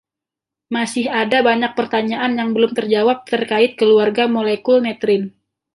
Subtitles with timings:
[0.75, 5.23] Masih ada banyak pertanyaan yang belum terjawab terkait keluarga molekul netrin.